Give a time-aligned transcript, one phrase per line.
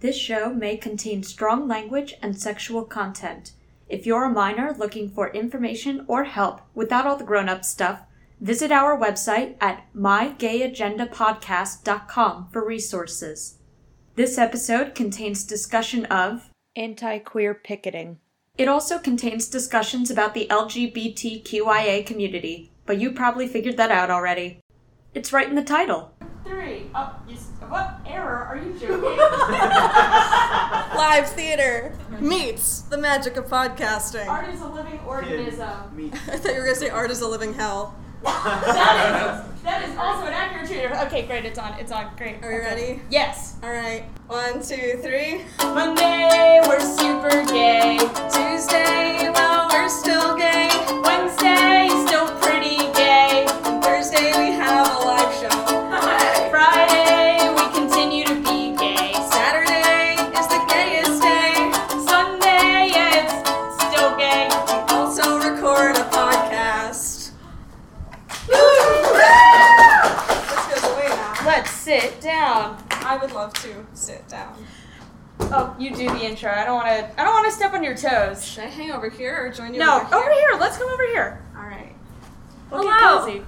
[0.00, 3.52] This show may contain strong language and sexual content.
[3.88, 8.02] If you're a minor looking for information or help without all the grown up stuff,
[8.40, 13.54] visit our website at mygayagendapodcast.com for resources.
[14.14, 18.18] This episode contains discussion of anti queer picketing.
[18.56, 24.58] It also contains discussions about the LGBTQIA community, but you probably figured that out already.
[25.14, 26.12] It's right in the title.
[26.44, 26.90] Three.
[26.94, 28.44] Oh, you, s- what error?
[28.44, 29.16] Are you joking?
[30.96, 34.26] Live theater meets the magic of podcasting.
[34.28, 36.10] Art is a living organism.
[36.12, 37.94] I thought you were gonna say art is a living hell.
[38.22, 41.00] That is, that is also an accurate treatment.
[41.06, 41.44] Okay, great.
[41.44, 41.78] It's on.
[41.78, 42.10] It's on.
[42.16, 42.42] Great.
[42.42, 43.00] Are we ready?
[43.10, 43.56] Yes.
[43.62, 44.04] All right.
[44.26, 45.42] One, two, three.
[45.60, 47.98] Monday, we're super gay.
[48.32, 50.68] Tuesday, well, we're still gay.
[51.04, 51.88] Wednesday,
[71.58, 72.80] Let's sit down.
[72.88, 74.64] I would love to sit down.
[75.40, 76.52] Oh, you do the intro.
[76.52, 77.20] I don't want to.
[77.20, 78.46] I don't want to step on your toes.
[78.46, 80.50] Should I hang over here or join you No, over over here.
[80.60, 81.42] Let's come over here.
[81.56, 81.96] All right.
[82.70, 83.42] We'll Hello.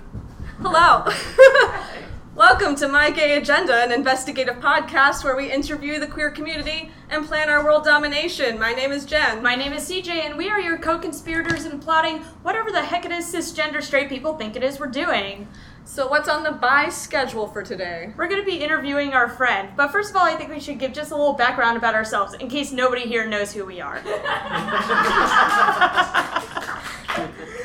[0.61, 1.85] Hello.
[2.35, 7.27] Welcome to My Gay Agenda, an investigative podcast where we interview the queer community and
[7.27, 8.59] plan our world domination.
[8.59, 9.43] My name is Jen.
[9.43, 13.13] My name is CJ, and we are your co-conspirators in plotting whatever the heck it
[13.13, 15.47] is cisgender straight people think it is we're doing.
[15.91, 18.13] So, what's on the buy schedule for today?
[18.17, 20.79] We're going to be interviewing our friend, but first of all, I think we should
[20.79, 24.01] give just a little background about ourselves in case nobody here knows who we are.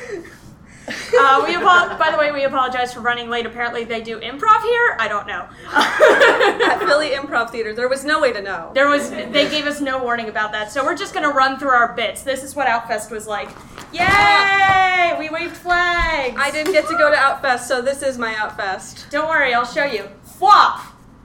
[1.18, 3.46] Uh, we apo- by the way, we apologize for running late.
[3.46, 4.96] Apparently, they do improv here.
[5.00, 5.48] I don't know.
[5.72, 8.70] At Philly Improv Theater, there was no way to know.
[8.74, 11.70] There was they gave us no warning about that, so we're just gonna run through
[11.70, 12.22] our bits.
[12.22, 13.48] This is what Outfest was like.
[13.92, 15.16] Yay!
[15.18, 16.36] We waved flags.
[16.38, 19.10] I didn't get to go to Outfest, so this is my Outfest.
[19.10, 20.08] Don't worry, I'll show you.
[20.38, 20.80] Flop.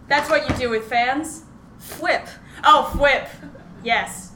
[0.08, 1.44] That's what you do with fans.
[1.80, 2.28] Flip.
[2.64, 3.28] Oh, flip.
[3.84, 4.30] Yes.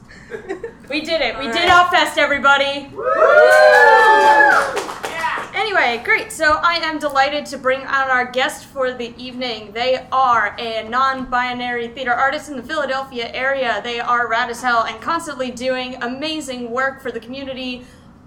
[0.90, 1.38] We did it.
[1.38, 1.68] We All did.
[1.68, 2.90] Outfest, everybody.
[5.96, 6.30] Anyway, great.
[6.30, 9.72] So I am delighted to bring on our guest for the evening.
[9.72, 13.80] They are a non-binary theater artist in the Philadelphia area.
[13.82, 17.86] They are rad as hell and constantly doing amazing work for the community,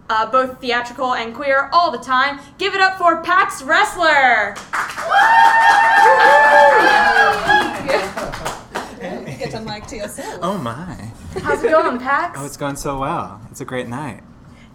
[0.09, 2.39] uh, both theatrical and queer, all the time.
[2.57, 4.55] Give it up for Pax Ressler.
[9.37, 10.39] Get to mic to yourself.
[10.41, 11.11] Oh my.
[11.43, 12.39] How's it going, Pax?
[12.39, 13.39] Oh, it's going so well.
[13.51, 14.23] It's a great night.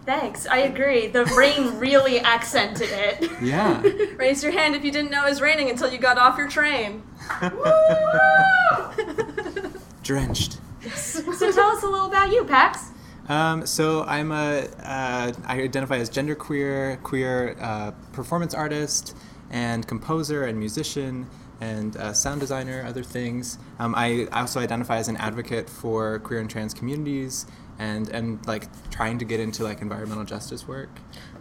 [0.05, 0.45] Thanks.
[0.45, 1.07] I agree.
[1.07, 3.31] The rain really accented it.
[3.41, 3.81] Yeah.
[4.17, 6.47] Raise your hand if you didn't know it was raining until you got off your
[6.47, 7.01] train.
[10.03, 10.59] Drenched.
[10.93, 12.91] So tell us a little about you, Pax.
[13.27, 19.17] Um, so I'm a, uh, I identify as genderqueer, queer uh, performance artist,
[19.49, 21.27] and composer and musician
[21.61, 23.57] and uh, sound designer, other things.
[23.79, 27.45] Um, I also identify as an advocate for queer and trans communities
[27.79, 30.89] and and like trying to get into like environmental justice work.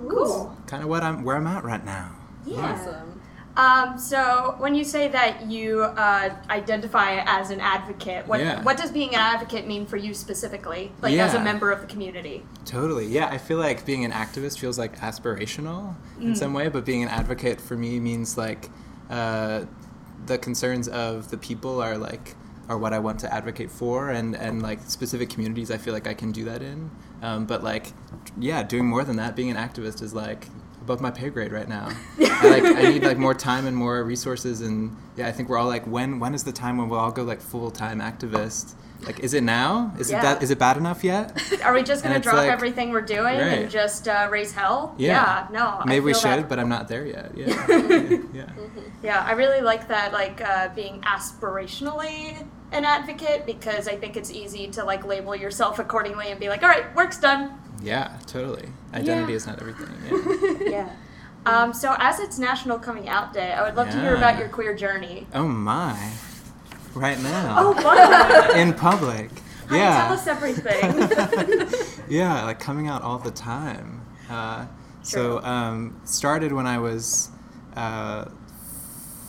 [0.09, 0.57] Cool.
[0.67, 2.11] Kind of what I'm where I'm at right now.
[2.47, 2.57] Yeah.
[2.73, 3.21] Awesome.
[3.57, 8.61] Um, so when you say that you uh, identify as an advocate, what Yeah.
[8.65, 10.91] what does being an advocate mean for you specifically?
[11.01, 12.45] Like as a member of the community?
[12.65, 13.07] Totally.
[13.07, 17.05] Yeah, I feel like being an activist feels like aspirational in some way, but being
[17.05, 18.71] an advocate for me means like
[19.09, 19.67] uh,
[20.27, 22.35] the concerns of the people are like
[22.69, 26.07] are what I want to advocate for, and and like specific communities I feel like
[26.07, 26.91] I can do that in.
[27.23, 27.93] Um, but like,
[28.39, 30.49] yeah, doing more than that, being an activist is like
[30.81, 31.89] above my pay grade right now.
[32.21, 35.59] I, like I need like more time and more resources, and yeah, I think we're
[35.59, 38.75] all like, when when is the time when we'll all go like full time activist?
[39.07, 39.93] Like, is it now?
[39.99, 40.19] Is Yeah.
[40.19, 40.43] it that?
[40.43, 41.33] Is it bad enough yet?
[41.65, 44.95] Are we just gonna drop like- everything we're doing and just uh, raise hell?
[44.99, 45.47] Yeah.
[45.53, 45.83] no.
[45.85, 46.49] Maybe we should, that.
[46.49, 47.33] but I'm not there yet.
[47.37, 47.47] Yeah.
[47.69, 48.19] yeah.
[48.33, 48.47] yeah.
[49.03, 54.31] Yeah, I really like that, like uh, being aspirationally an advocate because I think it's
[54.31, 57.53] easy to like label yourself accordingly and be like, all right, work's done.
[57.83, 58.69] Yeah, totally.
[58.95, 59.37] Identity Yeah.
[59.37, 59.89] is not everything.
[60.07, 60.71] Yeah.
[60.71, 60.91] Yeah.
[61.47, 64.49] Um, so as it's National Coming Out Day, I would love to hear about your
[64.49, 65.27] queer journey.
[65.35, 66.13] oh my.
[66.95, 67.55] Right now.
[67.59, 68.53] Oh!
[68.57, 69.31] In public.
[69.71, 70.07] Yeah.
[70.07, 72.05] Tell us everything.
[72.09, 74.03] yeah, like coming out all the time.
[74.29, 74.67] Uh,
[75.03, 77.31] so um, started when I was
[77.77, 78.27] uh,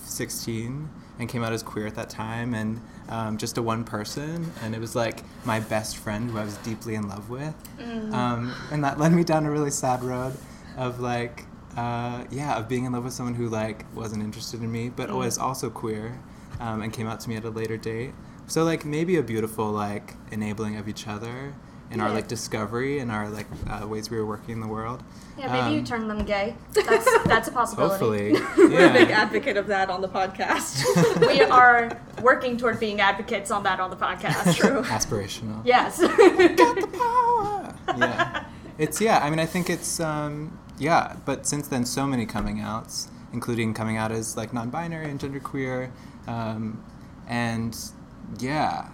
[0.05, 0.89] 16
[1.19, 4.73] and came out as queer at that time and um, just a one person and
[4.73, 7.53] it was like my best friend who I was deeply in love with
[8.13, 10.35] um, and that led me down a really sad road
[10.77, 11.45] of like
[11.77, 15.11] uh, yeah of being in love with someone who like wasn't interested in me but
[15.11, 16.17] was also queer
[16.59, 18.13] um, and came out to me at a later date
[18.47, 21.53] so like maybe a beautiful like enabling of each other
[21.91, 25.03] in our like discovery and our like uh, ways we were working in the world.
[25.37, 26.55] Yeah, maybe you Um, turn them gay.
[26.73, 28.35] That's that's a possibility.
[28.35, 30.83] Hopefully, We're a big advocate of that on the podcast.
[31.27, 34.55] we are working toward being advocates on that on the podcast.
[34.59, 34.81] True.
[34.81, 35.61] Aspirational.
[35.63, 35.99] Yes.
[35.99, 36.09] Got
[36.81, 37.75] the power.
[37.97, 38.45] yeah.
[38.77, 39.19] It's yeah.
[39.19, 41.15] I mean, I think it's um, yeah.
[41.25, 45.91] But since then, so many coming outs, including coming out as like non-binary and genderqueer,
[46.27, 46.83] um,
[47.27, 47.77] and
[48.39, 48.89] yeah,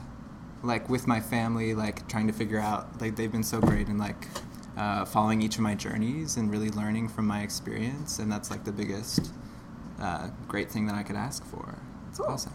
[0.63, 3.97] like with my family, like trying to figure out like they've been so great in
[3.97, 4.27] like
[4.77, 8.63] uh, following each of my journeys and really learning from my experience, and that's like
[8.63, 9.31] the biggest
[9.99, 11.75] uh, great thing that I could ask for.
[12.09, 12.27] It's Cool.
[12.27, 12.53] awesome.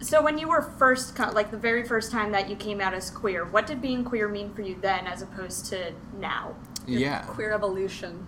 [0.00, 2.92] So when you were first, co- like the very first time that you came out
[2.92, 6.54] as queer, what did being queer mean for you then, as opposed to now?
[6.86, 7.22] Yeah.
[7.22, 8.26] Queer evolution.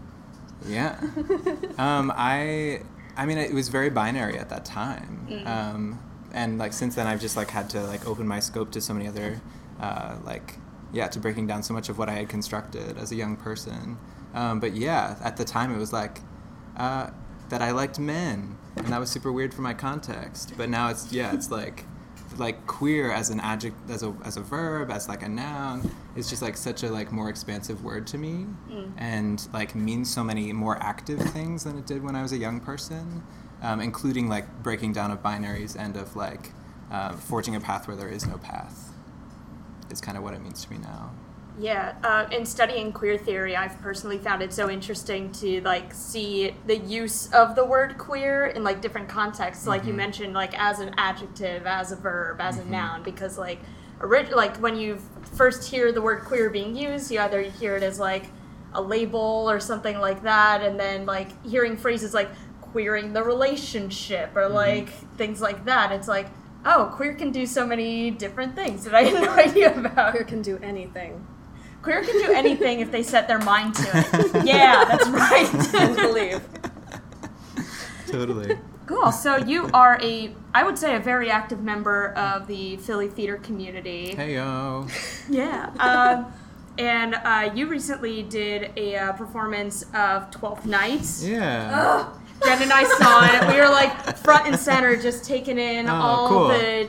[0.67, 0.99] Yeah.
[1.79, 2.82] um, I
[3.19, 5.26] I mean it was very binary at that time.
[5.44, 6.00] Um,
[6.32, 8.94] and like since then I've just like had to like open my scope to so
[8.94, 9.41] many other
[9.81, 10.55] uh, like
[10.93, 13.99] yeah, to breaking down so much of what I had constructed as a young person.
[14.35, 16.20] Um, but yeah, at the time it was like
[16.76, 17.11] uh,
[17.50, 20.55] that I liked men, and that was super weird for my context.
[20.56, 21.85] But now it's yeah, it's like
[22.38, 26.29] like queer as an adjective, as a as a verb, as like a noun, is
[26.31, 28.46] just like such a like more expansive word to me,
[28.96, 32.38] and like means so many more active things than it did when I was a
[32.38, 33.23] young person,
[33.62, 36.52] um, including like breaking down of binaries and of like
[36.90, 38.93] uh, forging a path where there is no path.
[39.91, 41.11] Is kind of what it means to me now.
[41.60, 46.55] Yeah, uh, in studying queer theory, I've personally found it so interesting to like see
[46.66, 49.66] the use of the word queer in like different contexts.
[49.66, 49.96] Like you mm-hmm.
[49.96, 52.70] mentioned, like as an adjective, as a verb, as a mm-hmm.
[52.70, 53.58] noun, because like
[54.00, 54.99] orig- like when you
[55.34, 58.26] first hear the word queer being used, you either hear it as like
[58.75, 64.37] a label or something like that, and then like hearing phrases like queering the relationship
[64.37, 64.55] or mm-hmm.
[64.55, 66.28] like things like that, it's like.
[66.64, 70.10] Oh, queer can do so many different things that I had no idea about.
[70.10, 71.25] Queer can do anything.
[71.88, 74.44] Queer can do anything if they set their mind to it.
[74.46, 75.96] Yeah, that's right.
[75.96, 76.43] believe.
[78.06, 78.58] Totally.
[78.85, 79.11] cool.
[79.11, 83.37] So you are a, I would say, a very active member of the Philly theater
[83.38, 84.14] community.
[84.14, 84.87] hey yo.
[85.31, 85.70] Yeah.
[85.79, 86.31] Um,
[86.79, 91.25] and uh, you recently did a uh, performance of Twelfth Nights.
[91.25, 92.11] Yeah.
[92.44, 93.55] Jen and I saw it.
[93.55, 96.49] We were like front and center, just taking in Oh, all cool.
[96.49, 96.88] the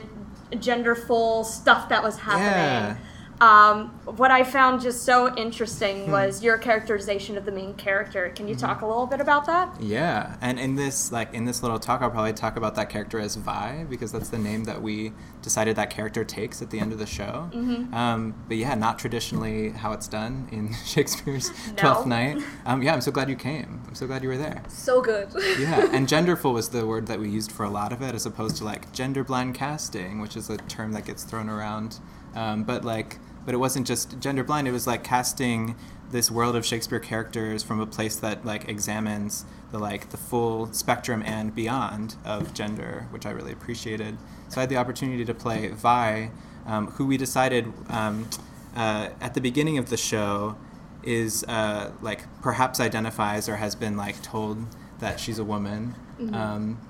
[0.56, 2.44] genderful stuff that was happening.
[2.46, 2.96] Yeah.
[3.40, 6.10] Um, what I found just so interesting Hmm.
[6.12, 8.30] was your characterization of the main character.
[8.36, 9.80] Can you talk a little bit about that?
[9.80, 13.18] Yeah, and in this like in this little talk, I'll probably talk about that character
[13.18, 16.92] as Vi because that's the name that we decided that character takes at the end
[16.92, 17.48] of the show.
[17.54, 17.94] Mm-hmm.
[17.94, 21.74] Um, but yeah, not traditionally how it's done in Shakespeare's No.
[21.76, 22.42] Twelfth Night.
[22.66, 23.80] Um, yeah, I'm so glad you came.
[23.88, 24.62] I'm so glad you were there.
[24.68, 25.28] So good.
[25.58, 28.24] Yeah, and genderful was the word that we used for a lot of it, as
[28.26, 31.98] opposed to like gender blind casting, which is a term that gets thrown around.
[32.34, 33.18] Um, but like,
[33.50, 34.68] but it wasn't just gender blind.
[34.68, 35.74] It was like casting
[36.12, 40.72] this world of Shakespeare characters from a place that like examines the like the full
[40.72, 44.16] spectrum and beyond of gender, which I really appreciated.
[44.50, 46.30] So I had the opportunity to play Vi,
[46.64, 48.30] um, who we decided um,
[48.76, 50.56] uh, at the beginning of the show
[51.02, 54.64] is uh, like perhaps identifies or has been like told
[55.00, 55.96] that she's a woman
[56.36, 56.80] um,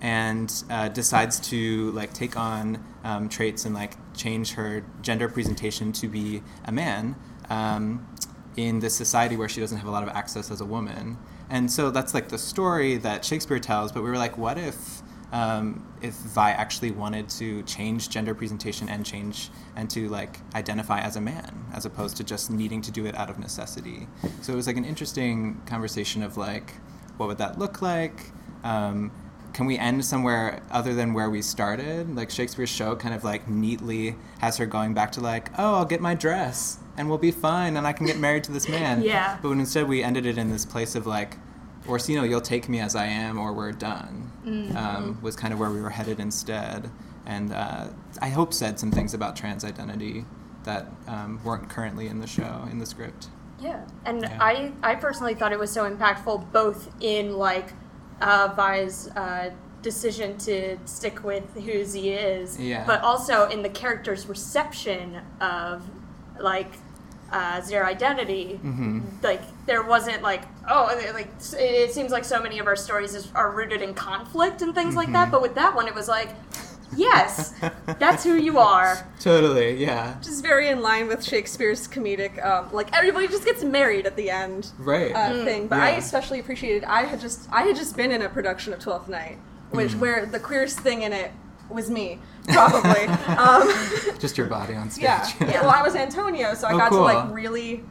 [0.00, 5.92] and uh, decides to like take on um, traits and like change her gender presentation
[5.92, 7.16] to be a man
[7.50, 8.06] um,
[8.56, 11.16] in this society where she doesn't have a lot of access as a woman
[11.50, 15.02] and so that's like the story that shakespeare tells but we were like what if
[15.34, 21.00] um, if Vi actually wanted to change gender presentation and change and to like identify
[21.00, 24.06] as a man as opposed to just needing to do it out of necessity.
[24.42, 26.74] So it was like an interesting conversation of like,
[27.16, 28.30] what would that look like?
[28.62, 29.10] Um,
[29.54, 32.14] can we end somewhere other than where we started?
[32.14, 35.84] Like Shakespeare's show kind of like neatly has her going back to like, oh, I'll
[35.84, 39.02] get my dress and we'll be fine and I can get married to this man.
[39.14, 39.38] Yeah.
[39.40, 41.36] But when instead we ended it in this place of like,
[41.86, 44.32] Orsino, you'll take me as I am, or we're done.
[44.74, 46.90] Um, was kind of where we were headed instead,
[47.26, 47.88] and uh,
[48.20, 50.24] I hope said some things about trans identity
[50.64, 53.28] that um, weren't currently in the show in the script.
[53.60, 54.38] Yeah, and Yeah.
[54.40, 57.72] I I personally thought it was so impactful, both in like
[58.20, 59.50] uh, Vi's uh,
[59.82, 62.84] decision to stick with who he is, Yeah.
[62.86, 65.88] but also in the character's reception of
[66.40, 66.72] like
[67.32, 68.60] uh, their identity.
[68.62, 69.00] Mm-hmm.
[69.22, 73.30] Like there wasn't like oh like it, seems like so many of our stories is,
[73.34, 75.14] are rooted in conflict and things like Mm-hmm.
[75.14, 76.28] that, but with that one it was like
[76.96, 77.54] yes,
[77.98, 79.06] that's who you are.
[79.20, 80.16] Totally, yeah.
[80.22, 84.30] Just very in line with Shakespeare's comedic, um, like everybody just gets married at the
[84.30, 85.12] end Right.
[85.14, 85.66] uh, thing.
[85.68, 86.84] But I especially appreciated.
[86.84, 89.38] I had just I had just been in a production of Twelfth Night,
[89.70, 89.98] which Mm.
[90.00, 91.32] where the queerest thing in it
[91.70, 93.04] was me, probably.
[93.36, 93.68] um,
[94.18, 95.04] Just your body on stage.
[95.04, 95.62] yeah.
[95.62, 97.82] Well, I was Antonio, so I Oh, got to like really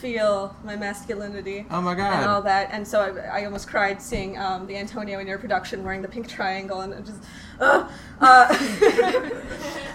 [0.00, 1.66] feel my masculinity.
[1.70, 2.14] Oh my god!
[2.14, 5.38] And all that, and so I, I almost cried seeing um, the Antonio in your
[5.38, 7.22] production wearing the pink triangle, and it just,
[7.60, 7.88] uh,
[8.20, 8.48] uh.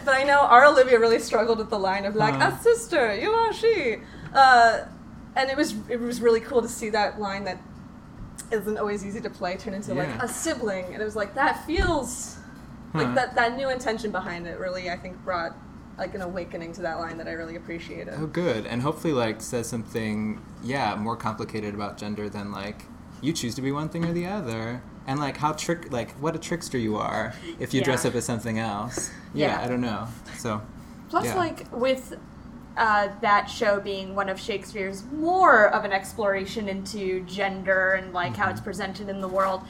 [0.05, 2.51] but I know our Olivia really struggled with the line of like, Uh.
[2.53, 3.97] a sister, you are she,
[4.33, 4.81] uh,
[5.35, 7.61] and it was it was really cool to see that line that
[8.51, 11.65] isn't always easy to play turn into like a sibling, and it was like that
[11.65, 12.37] feels
[12.93, 15.55] like that that new intention behind it really I think brought
[15.97, 18.13] like an awakening to that line that I really appreciated.
[18.17, 18.65] Oh, good.
[18.67, 22.83] And hopefully, like, says something, yeah, more complicated about gender than like
[23.21, 26.35] you choose to be one thing or the other, and like how trick, like what
[26.35, 27.85] a trickster you are if you Yeah.
[27.85, 29.09] dress up as something else.
[29.33, 29.65] Yeah, Yeah.
[29.65, 30.07] I don't know.
[30.37, 30.61] So,
[31.09, 31.35] Plus, Yeah.
[31.35, 32.15] like with
[32.75, 38.35] uh, that show being one of Shakespeare's more of an exploration into gender and like
[38.35, 38.51] how Mm-hmm.
[38.51, 39.61] it's presented in the world,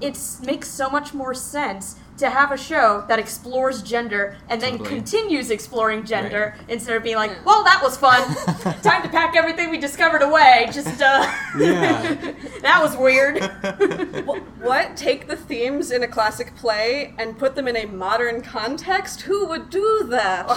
[0.00, 4.78] it makes so much more sense to have a show that explores gender and then
[4.78, 4.88] Totally.
[4.96, 7.42] continues exploring gender instead of being like, Yeah.
[7.44, 8.22] well, that was fun.
[8.82, 10.68] Time to pack everything we discovered away.
[10.72, 11.26] Just uh,
[11.58, 13.42] that was weird.
[14.64, 14.96] What?
[14.96, 19.20] Take the themes in a classic play and put them in a modern context?
[19.22, 20.48] Who would do that?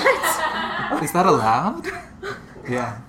[1.03, 1.86] Is that allowed?
[2.69, 3.01] yeah.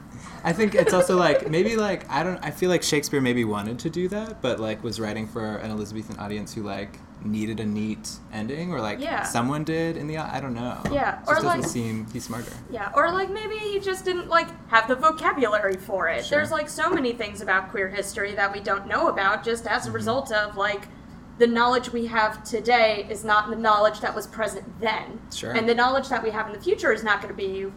[0.48, 3.78] I think it's also like maybe like I don't I feel like Shakespeare maybe wanted
[3.80, 7.66] to do that, but like was writing for an Elizabethan audience who like needed a
[7.66, 9.24] neat ending or like Yeah.
[9.24, 10.80] someone did in the I don't know.
[10.90, 12.50] Yeah, It or just doesn't like- seem he's smarter.
[12.70, 16.24] Yeah, or like maybe he just didn't like have the vocabulary for it.
[16.24, 16.38] Sure.
[16.38, 19.82] There's like so many things about queer history that we don't know about just as
[19.82, 19.90] Mm-hmm.
[19.90, 20.88] a result of like
[21.36, 25.20] the knowledge we have today is not the knowledge that was present then.
[25.32, 25.52] Sure.
[25.52, 27.70] And the knowledge that we have in the future is not going to be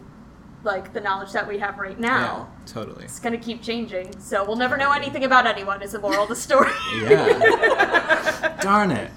[0.64, 2.48] like the knowledge that we have right now.
[2.66, 3.04] Yeah, totally.
[3.04, 4.18] It's going to keep changing.
[4.20, 6.70] So we'll never know anything about anyone is the moral of the story.
[6.96, 8.58] Yeah.
[8.62, 9.10] Darn it.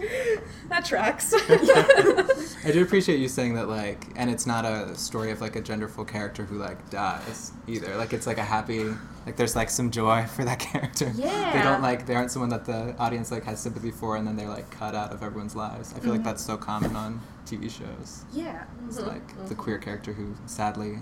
[0.70, 1.34] That tracks.
[2.66, 5.62] I do appreciate you saying that, like, and it's not a story of like a
[5.62, 7.96] genderful character who like dies either.
[7.96, 8.86] Like, it's like a happy,
[9.26, 11.12] like, there's like some joy for that character.
[11.16, 11.54] Yeah.
[11.54, 14.36] They don't like, they aren't someone that the audience like has sympathy for, and then
[14.36, 15.94] they're like cut out of everyone's lives.
[15.96, 16.30] I feel like mm-hmm.
[16.30, 18.26] that's so common on TV shows.
[18.34, 18.64] yeah.
[18.88, 19.10] It's mm-hmm.
[19.10, 19.54] like the mm-hmm.
[19.56, 20.98] queer character who sadly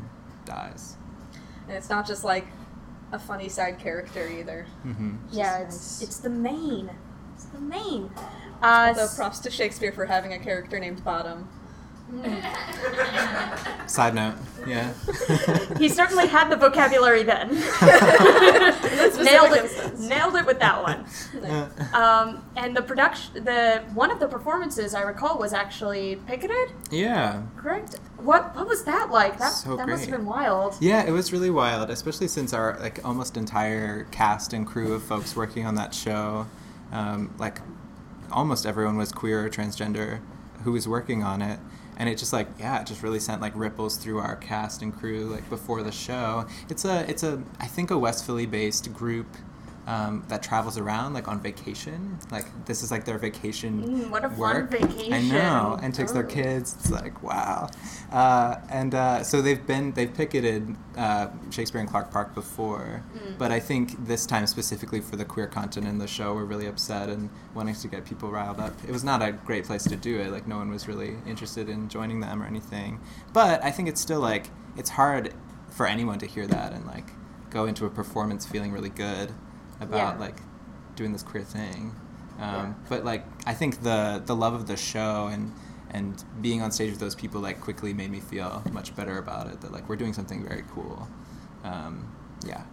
[0.46, 0.96] dies.
[1.68, 2.46] and it's not just like
[3.12, 4.66] a funny side character either.
[4.84, 6.02] hmm Yeah, it's, nice.
[6.02, 6.90] it's the main.
[7.36, 8.10] It's the main.
[8.62, 11.48] Uh, Although props to Shakespeare for having a character named Bottom.
[13.88, 14.94] Side note, yeah.
[15.78, 17.50] He certainly had the vocabulary then.
[19.24, 19.64] nailed it.
[19.66, 20.00] instance.
[20.00, 21.06] Nailed it with that one.
[21.94, 26.72] Um, and the production, the one of the performances I recall was actually picketed.
[26.92, 27.42] yeah.
[27.58, 27.96] Correct.
[28.18, 29.38] What what was that like?
[29.40, 30.76] That So that must have been wild.
[30.80, 35.04] Yeah, it was really wild, especially since our like almost entire cast and crew of
[35.04, 36.48] folks working on that show,
[36.92, 37.60] um, like
[38.32, 40.20] almost everyone was queer or transgender
[40.64, 41.60] who was working on it,
[41.98, 44.98] and it just like yeah, it just really sent like ripples through our cast and
[44.98, 46.46] crew like before the show.
[46.70, 49.28] It's a it's a I think a West Philly based group.
[49.86, 52.18] Um, that travels around like on vacation.
[52.32, 54.76] Like this is like their vacation Mm, what a fun work.
[55.12, 56.28] I know, and takes their Oh.
[56.28, 56.74] kids.
[56.80, 57.68] It's like wow.
[58.10, 63.38] Uh, and uh, so they've been they've picketed uh, Shakespeare in Clark Park before, Mm.
[63.38, 66.68] but I think this time specifically for the queer content in the show, we're really
[66.68, 68.72] upset and wanting to get people riled up.
[68.88, 70.32] It was not a great place to do it.
[70.32, 73.02] Like no one was really interested in joining them or anything.
[73.34, 75.34] But I think it's still like it's hard
[75.70, 77.08] for anyone to hear that and like
[77.50, 79.34] go into a performance feeling really good
[79.80, 80.20] about Yeah.
[80.20, 80.38] like
[80.96, 81.96] doing this queer thing.
[82.40, 82.74] Um, Yeah.
[82.90, 85.52] But like, I think the the love of the show and
[85.92, 89.48] and being on stage with those people like quickly made me feel much better about
[89.48, 89.62] it.
[89.62, 91.08] That like we're doing something very cool.
[91.64, 92.12] Um,
[92.46, 92.64] yeah.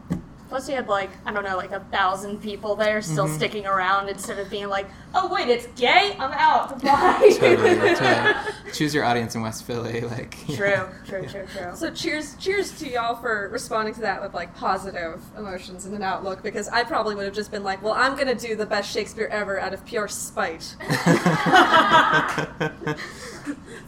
[0.50, 3.37] Plus, you had like I don't know, like a thousand people there still Mhm.
[3.37, 6.14] sticking around instead of being like, oh wait, it's gay.
[6.19, 6.83] I'm out.
[6.83, 7.30] Bye.
[7.38, 7.78] Totally.
[7.95, 8.35] totally.
[8.73, 10.00] Choose your audience in West Philly.
[10.00, 10.37] Like.
[10.49, 10.57] yeah.
[10.57, 10.88] True.
[11.07, 11.26] True.
[11.28, 11.47] True.
[11.57, 11.71] True.
[11.75, 16.02] So cheers, cheers to y'all for responding to that with like positive emotions and an
[16.02, 16.42] outlook.
[16.42, 19.28] Because I probably would have just been like, "Well, I'm gonna do the best Shakespeare
[19.30, 20.75] ever out of pure spite."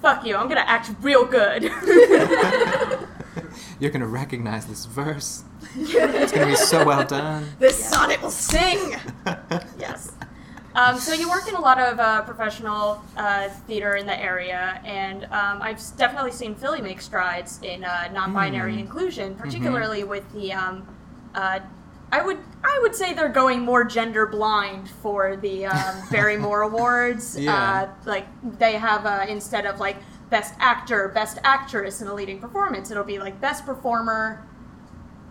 [0.01, 0.37] Fuck you.
[0.37, 1.65] I'm gonna act real good.
[3.83, 5.43] You're gonna recognize this verse.
[5.75, 7.49] It's gonna be so well done.
[7.59, 8.95] This sonnet will sing.
[9.77, 10.13] yes.
[10.77, 14.81] Um, so you work in a lot of uh, professional uh, theater in the area,
[14.85, 18.79] and um, I've definitely seen Philly make strides in uh, non-binary Mm.
[18.79, 20.53] inclusion, particularly with the.
[20.53, 20.87] Um,
[21.35, 21.59] uh,
[22.13, 27.37] I would I would say they're going more gender blind for the um, Barrymore Awards.
[27.37, 27.57] Yeah.
[27.57, 28.29] Uh, like
[28.61, 29.97] they have uh, instead of like
[30.33, 34.43] best actor, best actress in a leading performance, it'll be like best performer,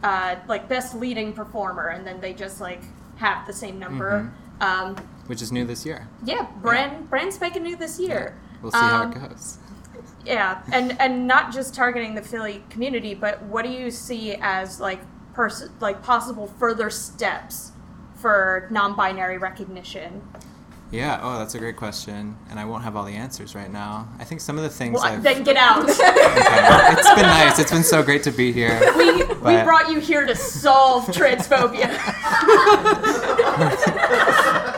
[0.04, 2.84] uh, like best leading performer, and then they just like
[3.18, 4.32] have the same number.
[4.62, 4.64] Mm-hmm.
[4.64, 6.08] Um, Which is new this year.
[6.24, 8.38] yeah, brand brand spanking new this year.
[8.62, 9.58] we'll see how Um, it goes.
[10.24, 14.80] Yeah, and and not just targeting the Philly community, but what do you see as
[14.80, 15.02] like
[15.34, 17.72] pers- like possible further steps
[18.16, 20.22] for non-binary recognition?
[20.92, 21.20] Yeah.
[21.24, 24.10] Oh, that's a great question, and I won't have all the answers right now.
[24.20, 24.96] I think some of the things.
[24.96, 25.90] Well, I've, then get out.
[26.32, 26.94] Okay.
[26.94, 27.60] It's been nice.
[27.60, 28.80] It's been so great to be here.
[28.98, 31.92] we we brought you here to solve transphobia.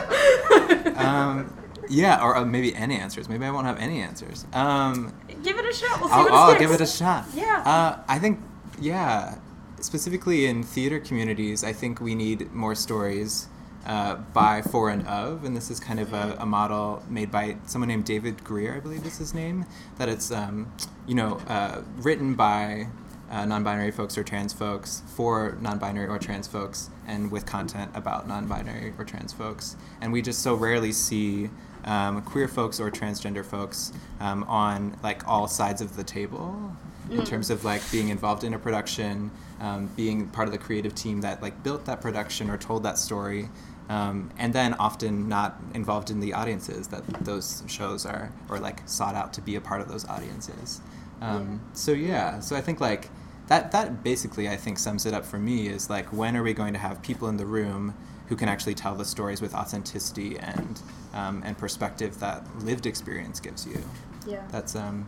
[0.96, 1.52] Um,
[1.88, 3.28] yeah, or uh, maybe any answers.
[3.28, 4.46] Maybe I won't have any answers.
[4.52, 6.00] Um, give it a shot.
[6.00, 7.26] We'll see I'll, what I'll give it a shot.
[7.34, 7.62] Yeah.
[7.64, 8.40] Uh, I think,
[8.80, 9.36] yeah,
[9.80, 13.48] specifically in theater communities, I think we need more stories
[13.86, 15.44] uh, by, for, and of.
[15.44, 18.80] And this is kind of a, a model made by someone named David Greer, I
[18.80, 19.66] believe is his name.
[19.98, 20.72] That it's, um,
[21.06, 22.88] you know, uh, written by
[23.30, 28.28] uh, non-binary folks or trans folks for non-binary or trans folks, and with content about
[28.28, 29.76] non-binary or trans folks.
[30.00, 31.50] And we just so rarely see
[31.84, 36.74] um, queer folks or transgender folks um, on like all sides of the table
[37.10, 40.94] in terms of like being involved in a production, um, being part of the creative
[40.94, 43.48] team that like built that production or told that story.
[43.88, 48.80] Um, and then often not involved in the audiences that those shows are, or like
[48.86, 50.80] sought out to be a part of those audiences.
[51.20, 53.10] Um, So yeah, so I think like
[53.48, 56.54] that that basically I think sums it up for me is like when are we
[56.54, 57.94] going to have people in the room
[58.28, 60.80] who can actually tell the stories with authenticity and
[61.12, 63.82] um, and perspective that lived experience gives you.
[64.26, 64.46] Yeah.
[64.50, 65.06] That's um,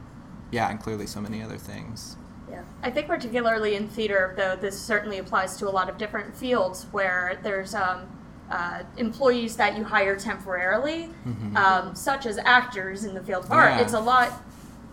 [0.50, 2.16] yeah, and clearly so many other things.
[2.50, 2.62] Yeah.
[2.82, 6.86] I think particularly in theater, though, this certainly applies to a lot of different fields
[6.92, 8.06] where there's um,
[8.50, 11.10] uh, employees that you hire temporarily,
[11.56, 13.72] um, such as actors in the field of art.
[13.72, 13.82] Yeah.
[13.82, 14.42] It's a lot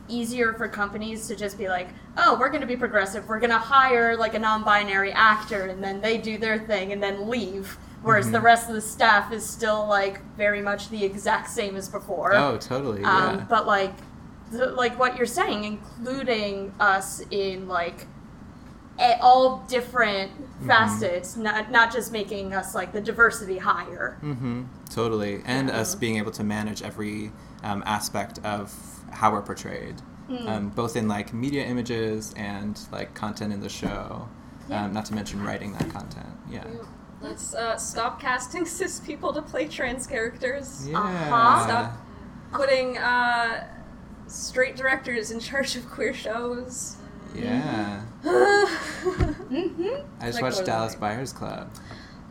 [0.09, 3.27] easier for companies to just be like, oh, we're going to be progressive.
[3.27, 7.01] We're going to hire like a non-binary actor, and then they do their thing and
[7.01, 7.77] then leave.
[8.01, 11.87] Whereas the rest of the staff is still like very much the exact same as
[11.87, 12.35] before.
[12.35, 13.01] Oh, totally.
[13.03, 13.45] Um, yeah.
[13.47, 13.93] But like,
[14.51, 18.07] the, like what you're saying, including us in like
[18.99, 20.67] a- all different Mm-hmm.
[20.67, 24.17] facets, not not just making us like the diversity higher.
[24.23, 24.63] Mm-hmm.
[24.89, 25.79] Totally, and Yeah.
[25.81, 27.31] us being able to manage every
[27.63, 28.71] um, aspect of
[29.11, 29.95] how we're portrayed,
[30.29, 30.47] Mm.
[30.47, 34.29] um, both in like media images and like content in the show.
[34.69, 34.85] Yeah.
[34.85, 36.29] Um, not to mention writing that content.
[36.49, 36.63] Yeah.
[37.21, 40.87] Let's uh, stop casting cis people to play trans characters.
[40.87, 40.99] Yeah.
[40.99, 41.63] Uh-huh.
[41.65, 41.97] Stop
[42.53, 43.67] putting uh,
[44.27, 46.95] straight directors in charge of queer shows.
[47.35, 48.01] Yeah.
[49.53, 49.87] Mm-hmm.
[50.19, 50.65] I just Like watched?
[50.65, 51.69] Dallas Buyers Club.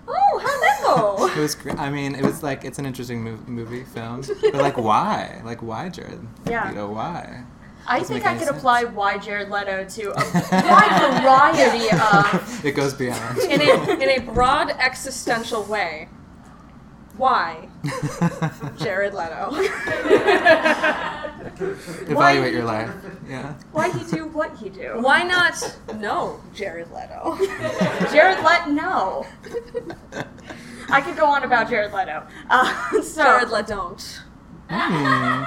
[0.08, 1.26] oh, how'd that go?
[1.28, 1.56] It was.
[1.78, 5.40] I mean, it was like it's an interesting mov- movie film, but like why?
[5.44, 6.26] Like why, Jared?
[6.48, 6.68] Yeah.
[6.70, 7.44] You know why?
[7.86, 8.56] I Doesn't think I could sense.
[8.58, 10.14] apply why Jared Leto to a
[10.64, 13.38] wide variety of It goes beyond.
[13.38, 16.08] in a in a broad existential way.
[17.16, 17.68] Why
[18.78, 19.50] Jared Leto?
[21.60, 22.90] Evaluate your life.
[23.28, 23.54] Yeah.
[23.70, 24.98] why he do what he do.
[25.00, 25.78] Why not?
[25.96, 27.38] No, Jared Leto.
[28.12, 29.24] Jared Leto, no.
[30.90, 32.26] I could go on about Jared Leto.
[32.50, 34.22] Uh, so Jared Leto don't.
[34.68, 35.44] Hmm.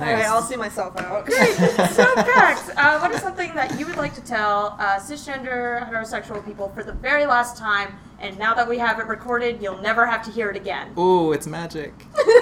[0.00, 1.26] Alright, I'll see myself out.
[1.26, 1.54] Great.
[1.54, 6.42] so Pax, uh, what is something that you would like to tell uh, cisgender heterosexual
[6.44, 7.98] people for the very last time?
[8.20, 10.92] And now that we have it recorded, you'll never have to hear it again.
[10.98, 11.92] Ooh, it's magic.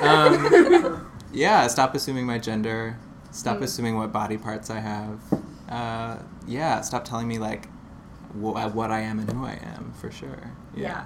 [0.03, 2.97] Um, yeah, stop assuming my gender.
[3.31, 3.63] Stop Mm.
[3.63, 5.19] assuming what body parts I have.
[5.69, 7.69] Uh, yeah, stop telling me like
[8.33, 10.53] wh- what I am and who I am for sure.
[10.75, 11.05] Yeah,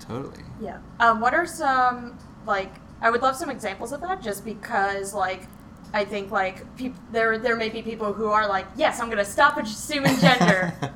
[0.00, 0.42] totally.
[0.60, 0.78] Yeah.
[1.00, 2.72] Um, what are some like?
[3.00, 5.42] I would love some examples of that, just because like.
[5.90, 9.24] I think like peop- there there may be people who are like, yes, I'm gonna
[9.24, 10.74] stop assuming gender.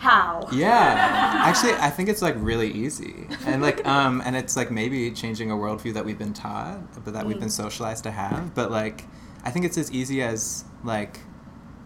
[0.00, 0.48] How?
[0.50, 5.10] yeah, actually, I think it's like really easy, and like um, and it's like maybe
[5.10, 8.54] changing a worldview that we've been taught, but that we've been socialized to have.
[8.54, 9.04] But like,
[9.44, 11.20] I think it's as easy as like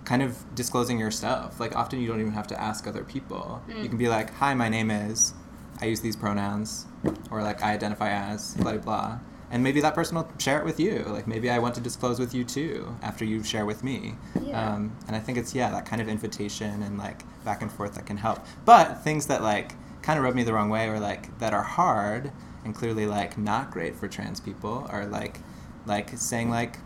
[0.05, 1.59] kind of disclosing your stuff.
[1.59, 3.61] Like often you don't even have to ask other people.
[3.83, 5.35] You can be like, "Hi, my name is,"
[5.81, 6.87] I use these pronouns,
[7.33, 9.19] or like I identify as blah blah blah.
[9.51, 11.05] And maybe that person will share it with you.
[11.09, 14.15] Like maybe I want to disclose with you too after you share with me.
[14.43, 14.75] Yeah.
[14.75, 17.95] Um, and I think it's yeah that kind of invitation and like back and forth
[17.95, 18.45] that can help.
[18.65, 21.63] But things that like kind of rub me the wrong way or like that are
[21.63, 22.33] hard
[22.65, 25.39] and clearly like not great for trans people are like
[25.87, 26.79] like saying like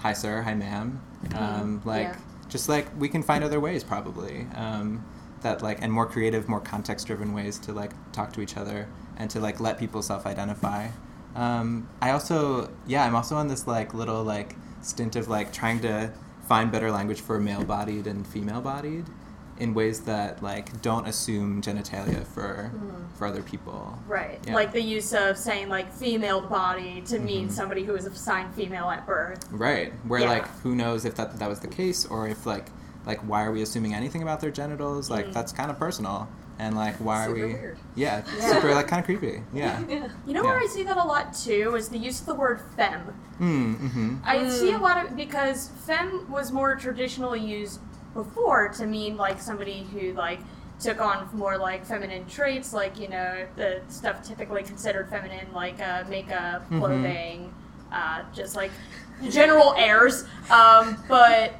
[0.00, 1.00] hi sir, hi ma'am.
[1.34, 2.16] Um, like Yeah.
[2.48, 5.04] just like we can find other ways probably um,
[5.42, 8.88] that like and more creative, more context driven ways to like talk to each other
[9.16, 10.88] and to like let people self identify.
[11.34, 15.80] Um, I also yeah I'm also on this like little like stint of like trying
[15.80, 16.12] to
[16.48, 19.06] find better language for male bodied and female bodied
[19.58, 22.70] in ways that like don't assume genitalia for
[23.16, 23.96] for other people.
[24.06, 24.38] Right.
[24.46, 24.54] Yeah.
[24.54, 27.54] Like the use of saying like female body to mean Mm-hmm.
[27.54, 29.46] somebody who was assigned female at birth.
[29.50, 29.92] Right.
[30.06, 30.28] Where Yeah.
[30.28, 32.66] like who knows if that that was the case or if like
[33.06, 35.08] like why are we assuming anything about their genitals?
[35.10, 36.28] Like that's kind of personal.
[36.58, 37.78] And like why Super are we weird.
[37.96, 38.52] Yeah, Yeah.
[38.52, 39.42] super like kind of creepy.
[39.52, 39.82] Yeah.
[39.88, 40.08] Yeah.
[40.26, 42.60] You know where I see that a lot too is the use of the word
[42.76, 43.12] femme.
[43.40, 44.20] Mm, mhm.
[44.24, 47.80] I see a lot of because femme was more traditionally used
[48.14, 50.38] before to mean like somebody who like
[50.78, 55.80] took on more like feminine traits, like you know the stuff typically considered feminine, like
[55.80, 56.78] uh, makeup, Mhm.
[56.78, 57.54] clothing,
[57.92, 58.70] uh, just like
[59.28, 60.24] general airs.
[60.50, 61.54] Um, but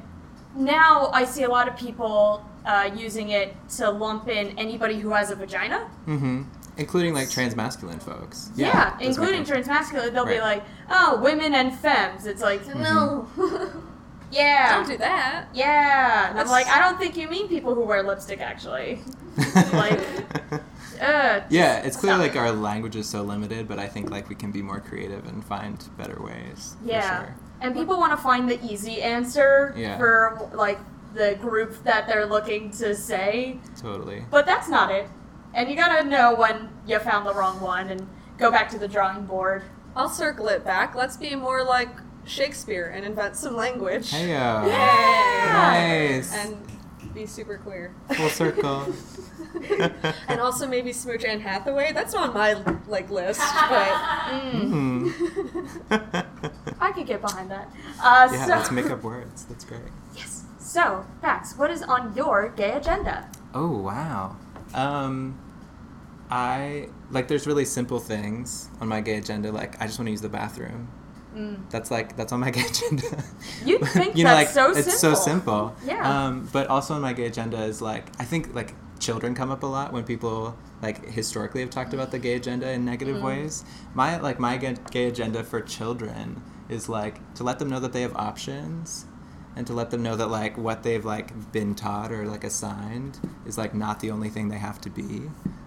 [0.55, 5.09] now I see a lot of people uh, using it to lump in anybody who
[5.11, 5.89] has a vagina.
[6.07, 6.43] Mm-hmm.
[6.77, 8.51] Including like transmasculine folks.
[8.55, 10.11] Yeah, those including make it- transmasculine.
[10.11, 13.29] They'll be like, "Oh, women and femmes." It's like, no,
[14.31, 15.45] yeah, Don't do that.
[15.53, 16.29] yeah.
[16.31, 18.99] And I'm like, I don't think you mean people who wear lipstick, actually.
[19.71, 20.01] like,
[21.01, 24.35] uh, yeah, it's clear like our language is so limited, but I think like we
[24.35, 26.75] can be more creative and find better ways.
[26.83, 27.19] for Yeah.
[27.23, 27.35] sure.
[27.61, 29.97] And people want to find the easy answer Yeah.
[29.97, 30.79] for like
[31.15, 34.25] the group that they're looking to say, Totally.
[34.29, 35.07] but that's not it.
[35.53, 38.87] And you gotta know when you found the wrong one and go back to the
[38.87, 39.63] drawing board.
[39.95, 40.93] I'll circle it back.
[40.93, 41.87] Let's be more like
[42.25, 44.11] Shakespeare and invent some language.
[44.11, 44.65] Heyo.
[44.65, 45.53] Yay!
[45.53, 46.33] Nice.
[46.35, 46.57] And
[47.13, 47.95] be super queer.
[48.13, 48.93] Full circle.
[50.27, 51.93] and also maybe smooch Anne Hathaway.
[51.93, 52.55] That's on my
[52.87, 53.91] like list, but
[54.25, 55.11] Mm,
[55.89, 56.25] Mm.
[56.81, 57.69] I could get behind that.
[58.03, 59.45] Uh, yeah, so, let's make up words.
[59.45, 59.81] That's great.
[60.15, 60.43] Yes.
[60.75, 63.29] So, Pax, what is on your gay agenda?
[63.53, 64.35] Oh wow.
[64.73, 65.39] Um,
[66.29, 67.29] I like.
[67.29, 69.53] There's really simple things on my gay agenda.
[69.53, 70.89] Like I just want to use the bathroom.
[71.33, 71.69] Mm.
[71.69, 73.23] That's like that's on my gay agenda.
[73.63, 75.73] You'd think you know, that's like so it's so simple.
[75.77, 75.95] simple.
[75.95, 76.25] Yeah.
[76.25, 79.63] Um, but also on my gay agenda is like I think like children come up
[79.63, 83.25] a lot when people like historically have talked about the gay agenda in negative Mm-hmm.
[83.25, 83.63] ways.
[83.93, 88.01] My like my gay agenda for children is like to let them know that they
[88.01, 89.05] have options
[89.55, 93.19] and to let them know that like what they've like been taught or like assigned
[93.45, 95.23] is like not the only thing they have to be.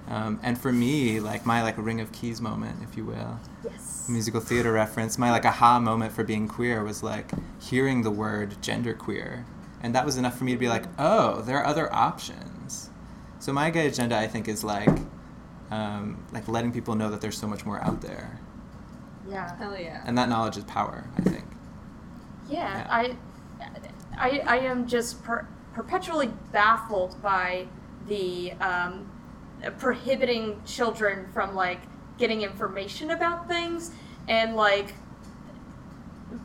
[0.09, 4.07] Um, and for me, like my like ring of keys moment, if you will, Yes.
[4.09, 8.57] musical theater reference, my like aha moment for being queer was like hearing the word
[8.62, 9.44] genderqueer.
[9.83, 12.90] And that was enough for me to be like, oh, there are other options.
[13.38, 14.98] So my gay agenda, I think, is like,
[15.70, 18.40] um, like letting people know that there's so much more out there,
[19.31, 19.55] Yeah.
[19.57, 20.03] hell yeah.
[20.07, 21.05] and that knowledge is power.
[21.18, 21.44] I think.
[22.48, 22.87] Yeah, Yeah.
[22.90, 23.16] I,
[24.19, 27.67] I, I am just per- perpetually baffled by
[28.07, 29.11] the um,
[29.79, 31.81] prohibiting children from like
[32.19, 33.93] getting information about things,
[34.29, 34.95] and like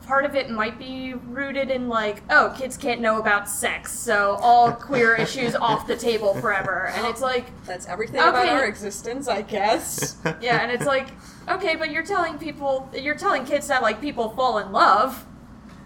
[0.06, 4.38] part of it might be rooted in like, oh, kids can't know about sex, so
[4.42, 9.28] all queer issues off the table forever, and it's like, That's everything about our existence,
[9.28, 10.18] I guess.
[10.42, 11.10] yeah, and it's like,
[11.50, 15.26] okay, but you're telling people, you're telling kids that like people fall in love.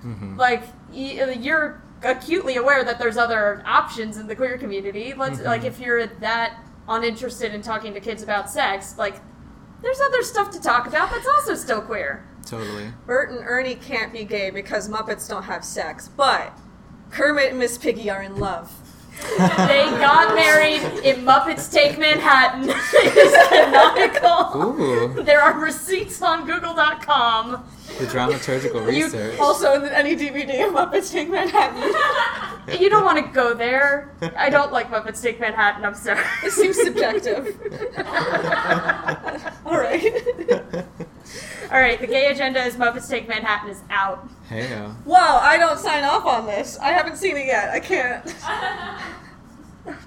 [0.03, 0.37] Mhm.
[0.37, 5.45] like y- you're acutely aware that there's other options in the queer community let's Mhm.
[5.45, 9.15] like if you're that uninterested in talking to kids about sex like
[9.81, 12.93] there's other stuff to talk about that's also still queer Totally.
[13.05, 16.57] Bert and Ernie can't be gay because Muppets don't have sex, but
[17.11, 18.71] Kermit and Miss Piggy are in love.
[19.37, 26.45] they got married in muppets take manhattan it is canonical Ooh, there are receipts on
[26.45, 27.63] google.com
[27.99, 29.39] the dramaturgical You- research.
[29.39, 31.81] also, in any DVD of Muppets Take Manhattan.
[32.79, 36.51] you don't want to go there i don't like muppets take manhattan i'm sorry It
[36.51, 37.57] seems subjective.
[39.65, 40.85] All right.
[41.71, 44.95] all right the gay agenda is muppets take manhattan is out Heyo.
[45.05, 46.77] Wow, I don't sign off on this.
[46.79, 47.69] I haven't seen it yet.
[47.69, 48.25] I can't.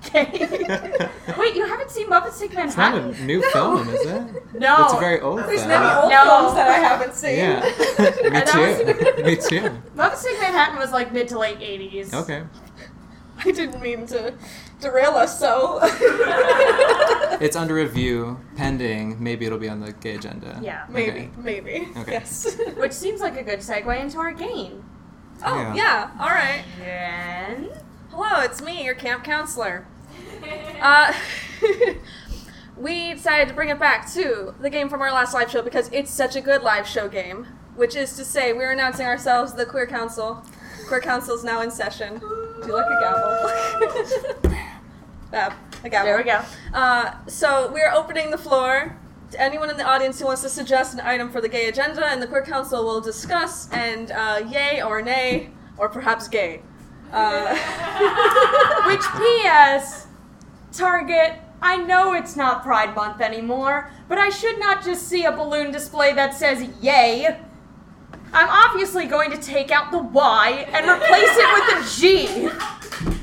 [0.07, 4.23] okay wait you haven't seen muppets take It's not manhattan a new film, is it?
[4.61, 4.85] No.
[4.85, 5.69] It's a very old There's film.
[5.69, 6.25] many old No.
[6.25, 7.37] films that I haven't seen.
[7.39, 7.61] Yeah.
[7.61, 8.47] Me That
[9.17, 9.23] too.
[9.25, 9.71] Me too.
[9.97, 12.13] Muppets Take Manhattan was like mid to late 80s.
[12.13, 12.43] Okay.
[13.39, 14.35] I didn't mean to
[14.81, 15.79] derail us so.
[17.41, 19.17] It's under review, pending.
[19.23, 20.61] Maybe it'll be on the gay agenda.
[20.63, 20.85] Yeah.
[20.91, 21.31] maybe, Okay.
[21.39, 21.89] maybe.
[21.97, 22.13] Okay.
[22.13, 22.55] Yes.
[22.77, 24.85] Which seems like a good segue into our game.
[25.43, 25.75] oh, Yeah.
[25.75, 26.11] yeah.
[26.21, 26.63] All right.
[26.87, 27.71] And.
[28.11, 29.87] Hello, it's me, your camp counselor.
[30.83, 31.13] Uh,
[32.77, 35.89] we decided to bring it back to the game from our last live show because
[35.93, 37.47] it's such a good live show game.
[37.77, 40.43] Which is to say, we're announcing ourselves the Queer Council.
[40.89, 42.19] Queer Council is now in session.
[42.19, 43.01] Do you like a
[44.41, 44.61] gavel?
[45.31, 45.53] Fab.
[45.85, 46.07] A gavel.
[46.07, 46.43] There we go.
[46.75, 48.97] Uh, so we're opening the floor
[49.31, 52.05] to anyone in the audience who wants to suggest an item for the gay agenda,
[52.07, 56.63] and the Queer Council will discuss and uh, yay or nay, or perhaps gay.
[57.13, 57.55] Uh,
[58.87, 60.07] Which P.S.
[60.73, 65.33] Target, I know it's not Pride Month anymore, but I should not just see a
[65.33, 67.39] balloon display that says yay.
[68.33, 73.20] I'm obviously going to take out the Y and replace it with a G.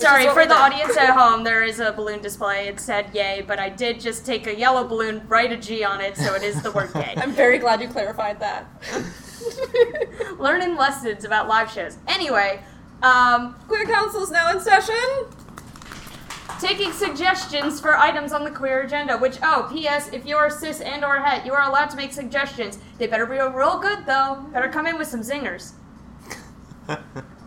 [0.00, 0.62] Sorry, for the did.
[0.62, 2.68] audience at home, there is a balloon display.
[2.68, 6.00] It said yay, but I did just take a yellow balloon, write a G on
[6.00, 7.14] it, so it is the word yay.
[7.18, 8.66] I'm very glad you clarified that.
[10.38, 11.98] Learning lessons about live shows.
[12.08, 12.62] Anyway,
[13.02, 14.94] um, Queer is now in session.
[16.60, 19.16] taking suggestions for items on the queer agenda.
[19.16, 20.10] Which, oh, P.S.
[20.12, 22.78] If you are cis and or het, you are allowed to make suggestions.
[22.98, 24.46] They better be real good though.
[24.52, 25.72] Better come in with some zingers.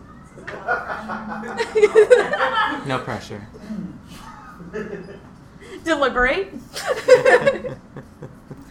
[2.86, 3.46] no pressure.
[5.84, 6.52] Deliberate.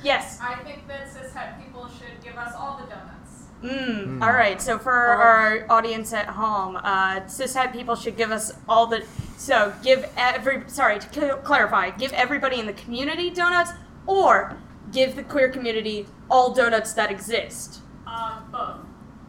[0.03, 0.39] yes.
[0.41, 3.45] I think that cishet people should give us all the donuts.
[3.63, 4.21] Mm.
[4.21, 4.61] All right.
[4.61, 9.05] So for our audience at home, uh, cishet people should give us all the.
[9.37, 10.63] So give every.
[10.67, 11.91] Sorry to cl- clarify.
[11.91, 13.71] Give everybody in the community donuts,
[14.05, 14.57] or
[14.91, 17.79] give the queer community all donuts that exist.
[18.05, 18.79] Um, both.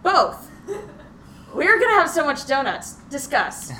[0.02, 0.50] Both.
[1.54, 2.94] We're gonna have so much donuts.
[3.10, 3.72] Discuss.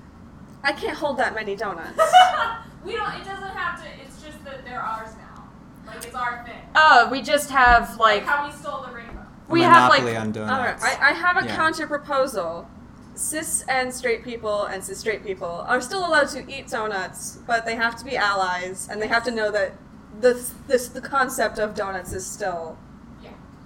[0.64, 1.98] I can't hold that many donuts.
[2.84, 3.12] we don't.
[3.14, 3.88] It doesn't have to.
[4.04, 5.48] It's just that they're ours now.
[5.86, 6.60] Like it's our thing.
[6.74, 9.22] Oh, we just have Like like how we stole the rainbow.
[9.48, 10.84] we have Monopoly like on All right, donuts.
[10.84, 11.56] I, I have a Yeah.
[11.56, 12.68] counter proposal.
[13.14, 17.66] Cis and straight people and cis straight people are still allowed to eat donuts, but
[17.66, 19.72] they have to be allies, and they have to know that
[20.20, 22.87] this this the concept of donuts is still Yeah.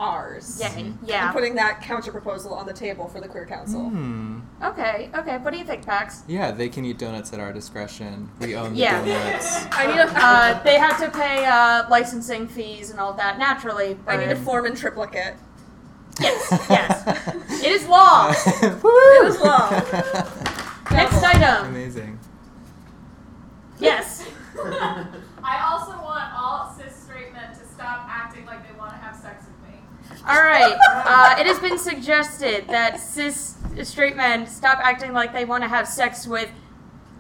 [0.03, 0.59] Ours.
[0.61, 1.31] yay, I'm yeah.
[1.33, 3.89] putting that counter proposal on the table for the queer council.
[3.89, 4.41] Hmm.
[4.63, 5.39] Okay, okay.
[5.39, 6.25] What do you think, Pax?
[6.27, 8.29] Yeah, they can eat donuts at our discretion.
[8.41, 9.05] We own the Yeah.
[9.05, 9.67] donuts.
[9.73, 13.97] I need a Uh, they have to pay uh, licensing fees and all that naturally.
[14.07, 15.37] I need a form in triplicate.
[16.21, 17.63] Yes, yes.
[17.65, 18.31] It is law.
[18.63, 19.71] It is law.
[20.91, 21.67] Next item.
[21.69, 22.19] Amazing.
[23.79, 24.27] Yes.
[24.63, 28.42] I also want all cis straight men to stop acting
[30.29, 30.77] All right.
[30.89, 35.69] Uh, it has been suggested that cis straight men stop acting like they want to
[35.69, 36.51] have sex with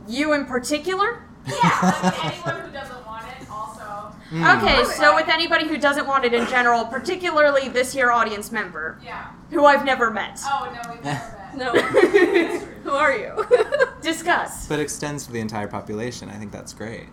[0.07, 1.25] you in particular.
[1.47, 2.01] Yeah.
[2.03, 4.15] Like anyone who doesn't want it also.
[4.31, 4.59] Mm.
[4.63, 9.01] Okay, so with anybody who doesn't want it in general, particularly this here audience member,
[9.05, 9.31] Yeah.
[9.51, 10.39] who I've never met.
[10.45, 11.19] Oh no, we've never
[11.55, 11.57] met.
[11.57, 11.73] No.
[12.85, 13.45] Who are you?
[14.01, 14.67] Discuss.
[14.69, 16.31] But extends to the entire population.
[16.31, 17.09] I think that's great.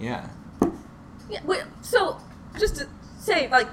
[0.00, 0.28] Yeah.
[1.28, 2.18] Yeah, wait, so
[2.58, 3.68] just to say, like,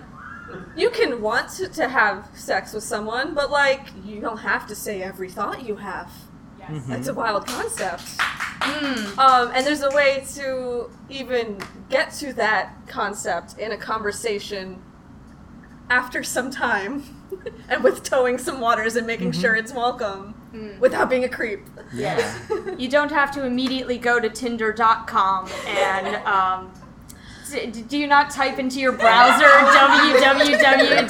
[0.75, 4.75] you can want to, to have sex with someone, but like, you don't have to
[4.75, 6.11] say every thought you have.
[6.59, 6.71] Yes.
[6.71, 6.87] Mhm.
[6.87, 8.03] That's a wild concept.
[8.59, 9.17] Mm.
[9.17, 11.57] Um, and there's a way to even
[11.89, 14.81] get to that concept in a conversation
[15.89, 17.03] after some time,
[17.69, 20.77] and with towing some waters and making sure it's welcome Mm.
[20.79, 21.61] without being a creep.
[21.91, 22.21] Yeah.
[22.77, 26.79] You don't have to immediately go to Tinder.com and um, d-
[27.53, 29.45] do you not type into your browser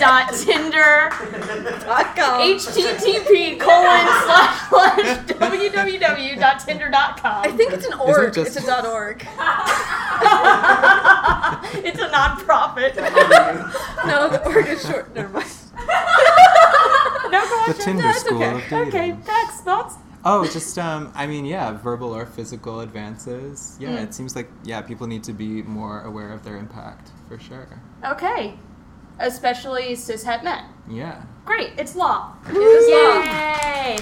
[0.03, 1.09] www.tinder
[1.85, 2.41] Dot com.
[2.41, 7.41] http colon slash slash www.tinder.com.
[7.43, 8.29] I think it's an org.
[8.29, 9.21] it just- It's a dot org.
[11.85, 12.95] it's a non-profit.
[12.95, 15.13] No, the org is short.
[15.15, 15.47] Never mind.
[17.31, 17.85] no, go on, The Jen.
[17.85, 18.55] Tinder That's school okay.
[18.55, 18.87] of dating.
[18.89, 19.95] Okay, Pax, thoughts?
[20.25, 23.75] Oh, just um, I mean, yeah, verbal or physical advances.
[23.79, 24.03] Yeah, Mm.
[24.03, 27.67] it seems like yeah, people need to be more aware of their impact for sure.
[28.05, 28.57] Okay.
[29.19, 30.63] Especially cishet men.
[30.89, 31.21] Yeah.
[31.45, 32.35] Great, it's law.
[32.47, 33.19] It is law.
[33.21, 33.99] Yay!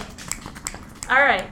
[1.09, 1.49] All right.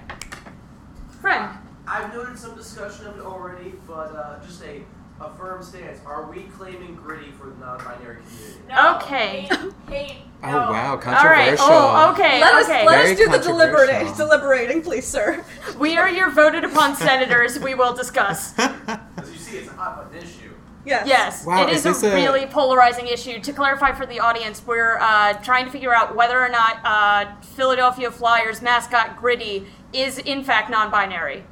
[1.21, 1.57] Friend.
[1.87, 4.83] I've noted some discussion of it already, but uh, just a,
[5.21, 5.99] a firm stance.
[6.05, 8.59] Are we claiming gritty for the non-binary community?
[8.69, 8.95] No.
[8.97, 9.41] Okay.
[9.41, 10.57] Hate, hate, Oh no.
[10.57, 11.01] wow, All right.
[11.01, 11.65] controversial.
[11.69, 12.39] Oh, okay.
[12.39, 12.85] Let us okay.
[12.85, 15.43] let Very us do the deliberating, deliberating, please, sir.
[15.77, 17.59] We are your voted upon senators.
[17.59, 18.57] We will discuss.
[18.59, 18.99] As
[19.31, 20.53] you see, it's a hot button issue.
[20.85, 21.05] Yes.
[21.07, 23.39] Yes, Wow, it is is, this a a- really polarizing issue.
[23.41, 27.35] To clarify for the audience, we're uh, trying to figure out whether or not uh,
[27.41, 31.43] Philadelphia Flyers mascot Gritty is in fact non-binary.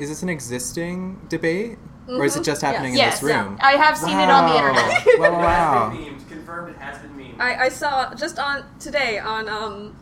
[0.00, 1.78] Is this an existing debate,
[2.08, 3.58] or is it just happening yes, in this room?
[3.60, 4.68] I have seen it on the Wow.
[4.68, 5.06] internet.
[5.18, 5.90] wow, It has wow.
[5.90, 6.28] been memed.
[6.28, 6.70] Confirmed.
[6.74, 7.40] It has been memed.
[7.40, 9.96] I, I saw just on today on um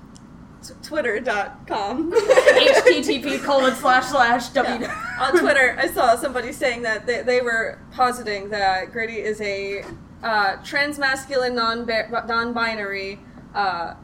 [0.66, 4.80] t- twitter.com HTTP colon slash slash W.
[4.86, 5.16] Yeah.
[5.20, 9.82] on Twitter, I saw somebody saying that they, they were positing that Gritty is a
[10.22, 11.86] uh, transmasculine, non
[12.26, 13.18] non-binary
[13.54, 13.94] uh,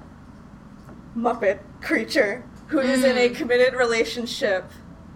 [1.17, 4.65] Muppet creature who is in a committed relationship,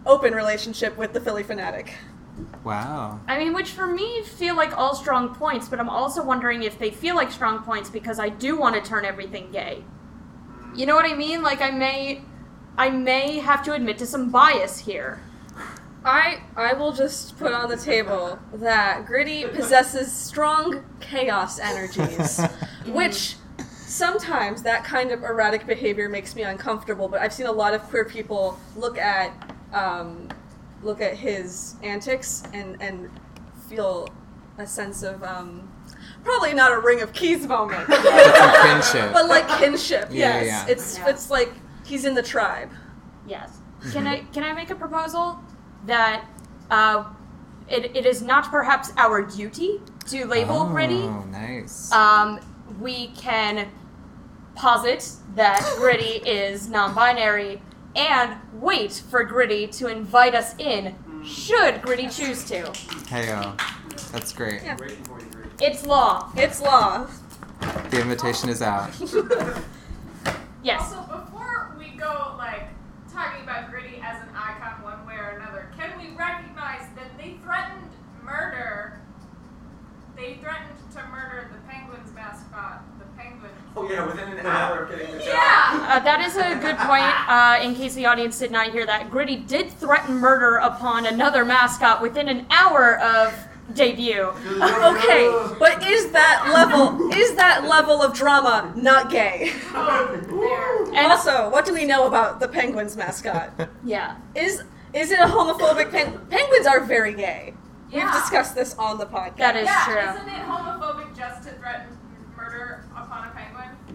[0.05, 1.92] open relationship with the Phillie Phanatic.
[2.64, 3.20] Wow.
[3.29, 6.79] I mean, which for me feel like all strong points, but I'm also wondering if
[6.79, 9.85] they feel like strong points because I do want to turn everything gay.
[10.75, 11.42] You know what I mean?
[11.42, 12.22] Like I may
[12.77, 15.20] I may have to admit to some bias here.
[16.05, 22.40] I I will just put on the table that Gritty possesses strong chaos energies,
[22.87, 23.37] which
[23.87, 27.09] sometimes that kind of erratic behavior makes me uncomfortable.
[27.09, 29.33] But I've seen a lot of queer people look at
[29.72, 30.29] um,
[30.87, 33.11] look at his antics and and
[33.68, 34.09] feel
[34.59, 35.70] a sense of um,
[36.25, 39.12] probably not a ring of keys moment, But kinship.
[39.12, 40.09] but like kinship.
[40.11, 40.72] Yeah, yes, yeah.
[40.72, 41.09] it's Yeah.
[41.11, 41.53] it's like
[41.85, 42.70] he's in the tribe.
[43.27, 43.59] Yes.
[43.92, 45.38] Can I can I make a proposal
[45.85, 46.25] that
[46.70, 47.05] uh,
[47.68, 51.03] it, it is not perhaps our duty to label Gritty?
[51.03, 51.92] Oh, nice.
[51.92, 52.40] Um,
[52.81, 53.68] we can
[54.55, 57.61] posit that Gritty is non-binary
[57.96, 62.62] and wait for Gritty to invite us in, should Gritty choose to.
[63.11, 63.59] Heyo.
[64.12, 64.62] That's great.
[64.62, 64.76] Yeah.
[64.78, 65.64] Waiting for you, Gritty.
[65.64, 66.30] It's law.
[66.37, 67.06] It's law.
[67.90, 68.90] The invitation is out.
[70.62, 70.80] Yes.
[70.92, 72.66] Also, before we go, like,
[73.12, 77.37] talking about Gritty as an icon one way or another, can we recognize that they
[77.44, 77.88] threatened
[78.24, 78.98] murder?
[80.16, 83.52] They threatened to murder the Penguins mascot, the Penguin.
[83.76, 85.28] Oh yeah, within an hour of getting the job.
[85.28, 85.86] Yeah!
[85.96, 87.09] Uh, that is a good point.
[87.26, 91.42] Uh, in case the audience did not hear that, Gritty did threaten murder upon another
[91.42, 93.32] mascot within an hour of
[93.72, 94.24] debut.
[94.24, 99.52] Okay, but is that level is that level of drama not gay?
[99.74, 103.50] And also, what do we know about the penguins mascot?
[103.85, 107.54] yeah, Is is it a homophobic pen- penguins are very gay.
[107.90, 109.37] We've discussed this on the podcast.
[109.38, 110.20] that is yeah, true.
[110.20, 111.96] isn't it homophobic just to threaten
[112.37, 112.86] murder upon a penguin?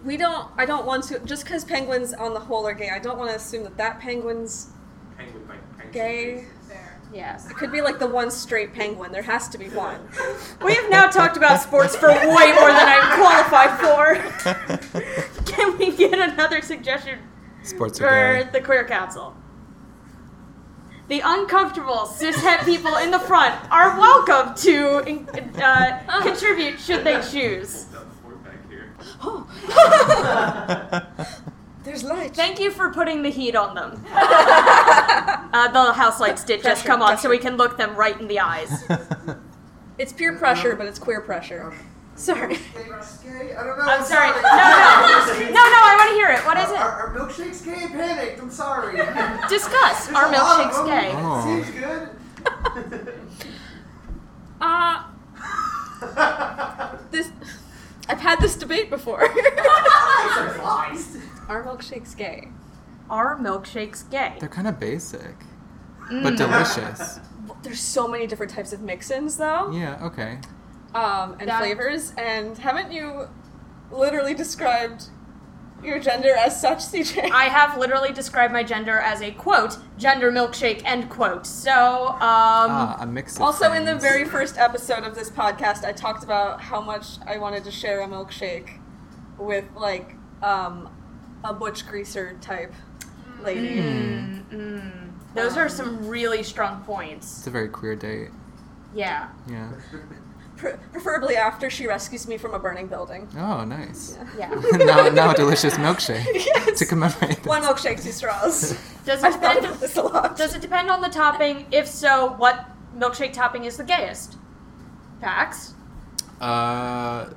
[0.04, 2.90] We don't I don't want to just cuz penguins on the whole are gay.
[2.90, 4.68] I don't want to assume that that penguin's
[5.16, 5.92] Penguin, penguin, penguin.
[5.92, 6.44] gay.
[6.68, 7.00] There.
[7.12, 7.50] Yes.
[7.50, 9.12] It could be like the one straight penguin.
[9.12, 10.00] There has to be one.
[10.64, 15.42] We have now talked about sports for way more than I'm qualified for.
[15.44, 17.18] Can we get another suggestion
[17.62, 18.50] Sports for are gay.
[18.52, 19.34] the queer council?
[21.08, 25.26] The uncomfortable cishet people in the front are welcome to
[25.62, 27.86] uh, contribute should they choose.
[29.20, 31.16] Got the fort back here.
[31.84, 32.34] There's light.
[32.34, 34.04] Thank you for putting the heat on them.
[35.54, 38.26] Uh, the house lights did just come on, so we can look them right in
[38.28, 38.84] the eyes.
[39.98, 41.74] It's peer pressure, but it's queer pressure.
[42.16, 42.54] Sorry.
[42.56, 42.60] Gay?
[43.54, 43.84] I don't know.
[43.84, 44.28] I'm sorry.
[44.28, 44.40] No, no,
[45.50, 45.78] no, no.
[45.84, 46.40] I want to hear it.
[46.46, 46.80] What is Are, it?
[46.80, 47.86] are milkshakes gay?
[47.88, 48.40] Panicked.
[48.40, 48.96] I'm sorry.
[49.50, 50.08] Discuss.
[50.08, 50.86] a Are milkshakes them.
[50.86, 51.12] gay?
[51.14, 51.44] Oh.
[51.44, 52.08] Seems good.
[54.60, 55.11] Uh this
[58.08, 59.28] I've had this debate before.
[60.56, 61.16] Flies.
[61.48, 62.48] Are milkshakes gay?
[63.10, 64.36] Are milkshakes gay?
[64.40, 65.34] They're kind of basic,
[66.10, 66.22] Mm.
[66.22, 67.20] but delicious.
[67.62, 69.70] There's so many different types of mix-ins though.
[69.72, 69.98] Yeah.
[70.06, 70.38] Okay.
[70.94, 72.12] um, and That- flavors.
[72.18, 73.28] And haven't you
[73.90, 75.08] literally described
[75.84, 77.30] your gender as such, CJ?
[77.30, 81.46] I have literally described my gender as a quote gender milkshake end quote.
[81.46, 83.36] So um, ah, a mix.
[83.36, 87.06] Of also, in the very first episode of this podcast, I talked about how much
[87.26, 88.78] I wanted to share a milkshake
[89.38, 90.90] with like um,
[91.44, 92.72] a butch greaser type
[93.42, 93.76] lady.
[93.76, 95.12] mm, mm.
[95.34, 97.38] those are some really strong points.
[97.38, 98.30] It's a very queer date.
[98.94, 99.28] Yeah.
[99.48, 99.72] Yeah.
[100.62, 103.28] Pre- preferably after she rescues me from a burning building.
[103.36, 104.16] Oh, nice.
[104.38, 104.48] Yeah.
[104.76, 106.78] now, now a delicious milkshake Yes.
[106.78, 107.38] to commemorate.
[107.38, 107.46] This.
[107.46, 108.78] One milkshake, two straws.
[109.04, 109.66] Does it I've thought depend?
[109.66, 110.36] about this a lot.
[110.36, 111.66] Does it depend on the topping?
[111.72, 112.64] If so, what
[112.96, 114.36] milkshake topping is the gayest?
[115.20, 115.74] Pax.
[116.40, 117.30] Uh,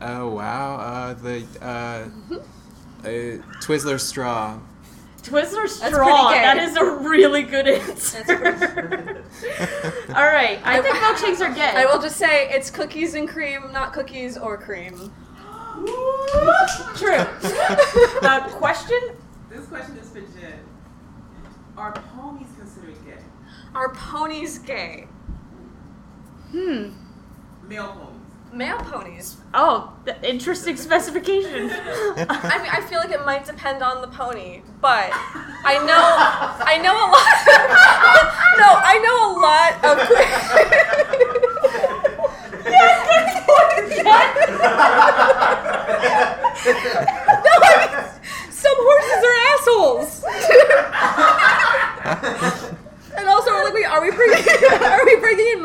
[0.00, 0.76] oh wow.
[0.76, 2.08] Uh, the uh,
[3.04, 3.08] uh,
[3.60, 4.58] Twizzler straw.
[5.22, 6.30] Twizzler pretty straw.
[6.30, 8.24] That is a really good answer.
[10.14, 11.72] All right, I think milkshakes are gay.
[11.76, 15.12] I will just say it's cookies and cream, not cookies or cream.
[16.96, 17.24] True.
[18.22, 18.98] uh, question?
[19.48, 20.58] This question is for Jen.
[21.76, 23.22] Are ponies considered gay?
[23.74, 25.06] Are ponies gay?
[26.50, 26.90] Hmm.
[27.66, 28.09] Male ponies.
[28.52, 29.36] Male ponies.
[29.54, 31.70] Oh, th- interesting specification.
[31.70, 35.10] I mean, I feel like it might depend on the pony, but
[35.64, 36.16] I know,
[36.66, 37.46] I know a lot.
[38.58, 39.98] no, I know a lot of.
[47.40, 47.94] no, I mean,
[48.50, 50.24] some horses are assholes.
[53.16, 54.44] And also, we're like, wait, are we bringing,
[54.82, 55.62] are we bringing in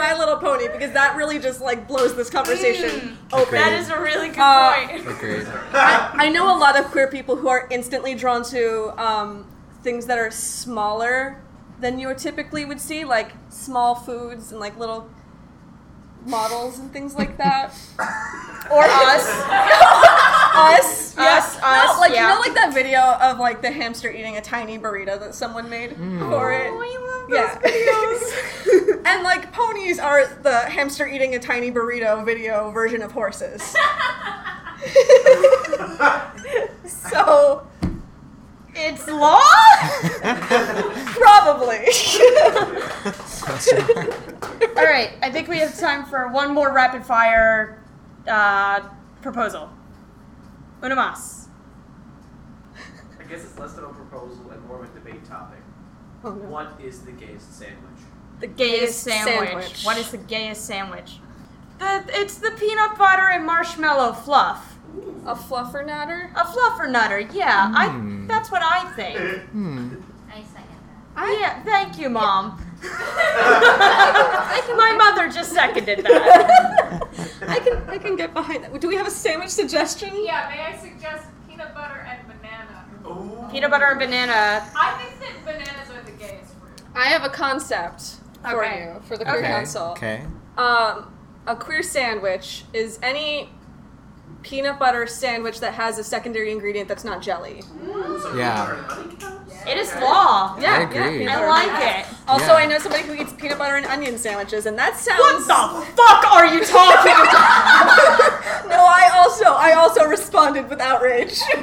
[0.65, 0.79] My Little Pony?
[0.79, 3.47] Because that really just like blows this conversation open.
[3.47, 3.59] Agreed.
[3.59, 5.07] that is a really good Uh, point.
[5.07, 5.47] Agreed.
[5.73, 9.45] I, I know a lot of queer people who are instantly drawn to um,
[9.83, 11.41] things that are smaller
[11.79, 15.09] than you typically would see, like small foods and like little
[16.25, 17.73] models and things like that.
[18.71, 19.29] Or us.
[20.55, 21.37] Us, Us, yeah.
[21.37, 22.29] us, No, like yeah.
[22.29, 25.69] you know, like that video of like the hamster eating a tiny burrito that someone
[25.69, 26.19] made mm.
[26.29, 26.71] for it.
[26.71, 27.59] Oh, yeah.
[27.59, 29.01] videos.
[29.05, 33.61] and like ponies are the hamster eating a tiny burrito video version of horses.
[36.85, 37.67] so
[38.75, 39.39] It's law?
[41.15, 41.77] probably.
[44.77, 47.81] All right, I think we have time for one more rapid fire
[48.27, 48.81] uh,
[49.21, 49.69] proposal.
[50.83, 51.47] Una más.
[53.19, 55.59] I guess it's less than a proposal and more of a debate topic.
[56.23, 56.49] Oh, no.
[56.49, 57.99] What is the gayest sandwich?
[58.39, 59.49] The Gayest sandwich.
[59.49, 59.83] sandwich.
[59.85, 61.19] What is the gayest sandwich?
[61.79, 64.74] The it's the peanut butter and marshmallow fluff.
[65.25, 66.31] A fluffer nutter?
[66.35, 67.71] A fluffer nutter, yeah.
[67.75, 68.27] I Hmm.
[68.27, 69.17] that's what I think.
[69.49, 69.95] Hmm.
[70.29, 70.75] I second
[71.17, 72.61] I, yeah, thank you, mom.
[74.75, 77.01] My mother just seconded that.
[77.47, 78.79] I can I can get behind that.
[78.79, 80.11] Do we have a sandwich suggestion?
[80.23, 82.85] Yeah, may I suggest peanut butter and banana?
[83.07, 83.49] Ooh.
[83.51, 84.67] Peanut butter and banana.
[84.75, 86.81] I think that bananas are the gayest fruit.
[86.95, 88.83] I have a concept for Okay.
[88.93, 89.47] you for the queer Okay.
[89.47, 89.87] council.
[89.91, 90.21] Okay.
[90.57, 91.13] Um,
[91.47, 93.49] a queer sandwich is any
[94.45, 97.63] peanut butter sandwich that has a secondary ingredient that's not jelly.
[98.21, 98.65] So Yeah.
[98.65, 99.55] peanut butter and honey counts?
[99.67, 100.55] It is law.
[100.59, 101.17] Yeah, I agree.
[101.19, 102.05] peanut I like it.
[102.27, 102.53] Also, Yeah.
[102.53, 105.19] I know somebody who eats peanut butter and onion sandwiches, and that sounds.
[105.19, 108.41] What the fuck are you talking about?
[108.69, 111.39] No, I also I also responded with outrage.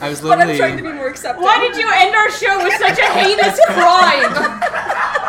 [0.00, 0.82] I was but I'm trying to literally.
[0.82, 1.44] be more accepting.
[1.44, 4.32] Why did you end our show with such a heinous crime?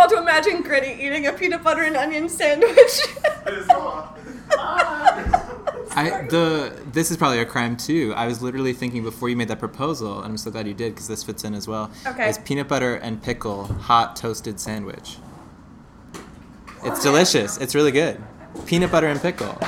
[0.00, 2.72] I all to imagine Gritty eating a peanut butter and onion sandwich.
[3.46, 4.14] It is law.
[5.92, 8.14] I the this is probably a crime too.
[8.16, 10.94] I was literally thinking before you made that proposal, and I'm so glad you did
[10.94, 11.90] because this fits in as well.
[12.06, 12.30] Okay.
[12.30, 15.18] Is peanut butter and pickle hot toasted sandwich.
[16.82, 17.58] It's delicious.
[17.58, 18.22] It's really good.
[18.64, 19.58] Peanut butter and pickle.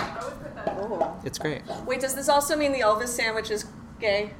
[1.26, 1.61] It's great.
[1.85, 3.66] Wait, does this also mean the Elvis sandwich is
[4.01, 4.30] gay?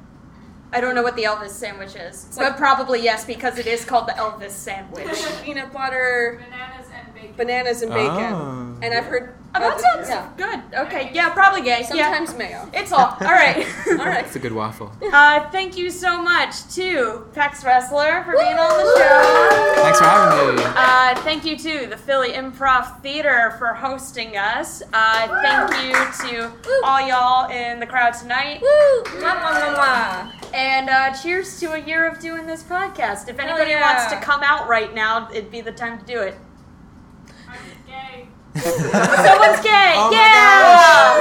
[0.73, 4.09] I don't know what the Elvis sandwich is, but probably yes because it is called
[4.09, 5.07] the Elvis sandwich.
[5.45, 7.33] peanut butter, Bananas and bacon.
[7.37, 8.33] bananas, and bacon.
[8.33, 8.79] Oh.
[8.83, 10.31] And I've heard that sounds yeah.
[10.37, 10.79] good.
[10.87, 11.83] Okay, yeah, probably gay.
[11.83, 12.69] sometimes mayo.
[12.73, 13.67] it's all all right.
[13.93, 14.25] All right.
[14.25, 14.91] It's a good waffle.
[15.13, 19.83] Uh, thank you so much to Pax Ressler for being on the show.
[19.83, 20.63] Thanks for having me.
[20.65, 24.83] Uh, thank you to the Philly Improv Theater for hosting us.
[24.93, 25.93] Uh, thank you
[26.29, 26.53] to
[26.85, 28.63] all y'all in the crowd tonight.
[28.63, 29.03] Woo!
[29.21, 30.55] Mwah, mwah, mwah, mwah.
[30.55, 33.29] And uh, cheers to a year of doing this podcast.
[33.29, 33.81] If anybody yeah.
[33.81, 36.37] wants to come out right now, it'd be the time to do it.
[38.63, 39.95] Someone's gay!
[39.97, 41.13] Oh yeah!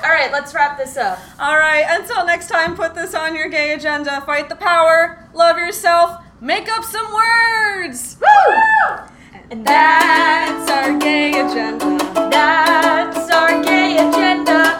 [0.04, 1.18] All right, let's wrap this up.
[1.38, 4.22] All right, until next time, put this on your gay agenda.
[4.22, 8.16] Fight the power, love yourself, make up some words!
[8.20, 8.56] Woo!
[9.50, 11.98] And that's our gay agenda.
[12.30, 14.79] That's our gay agenda.